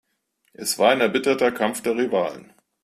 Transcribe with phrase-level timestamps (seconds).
[0.53, 2.53] Es war ein erbitterter Kampf der Rivalen.